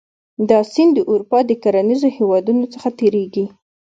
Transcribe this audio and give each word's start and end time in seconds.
دا 0.49 0.59
سیند 0.71 0.91
د 0.95 0.99
اروپا 1.11 1.39
د 1.45 1.51
کرنیزو 1.63 2.09
هېوادونو 2.17 2.65
څخه 2.73 2.89
تیریږي. 2.99 3.45